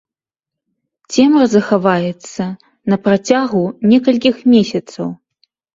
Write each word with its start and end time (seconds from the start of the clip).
Цемра 1.13 1.45
захаваецца 1.55 2.43
на 2.93 3.01
працягу 3.05 3.63
некалькіх 3.95 4.35
месяцаў. 4.57 5.07